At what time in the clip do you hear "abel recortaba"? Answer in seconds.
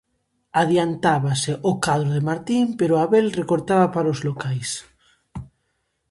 3.05-3.85